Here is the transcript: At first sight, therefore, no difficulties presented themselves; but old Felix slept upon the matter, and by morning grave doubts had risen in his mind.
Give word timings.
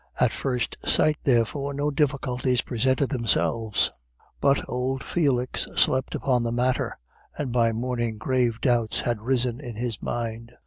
At 0.19 0.31
first 0.31 0.77
sight, 0.83 1.17
therefore, 1.25 1.75
no 1.75 1.91
difficulties 1.91 2.61
presented 2.63 3.09
themselves; 3.09 3.91
but 4.39 4.67
old 4.67 5.03
Felix 5.03 5.67
slept 5.75 6.15
upon 6.15 6.41
the 6.41 6.51
matter, 6.51 6.97
and 7.37 7.51
by 7.53 7.71
morning 7.71 8.17
grave 8.17 8.59
doubts 8.61 9.01
had 9.01 9.21
risen 9.21 9.59
in 9.61 9.75
his 9.75 10.01
mind. 10.01 10.53